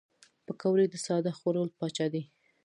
پکورې 0.45 0.85
د 0.89 0.95
ساده 1.05 1.31
خوړو 1.37 1.63
پاچا 1.77 2.05
دي 2.13 2.23